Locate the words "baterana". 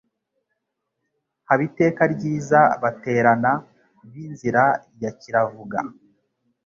2.81-3.51